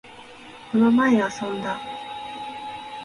[0.71, 1.79] この前、遊んだ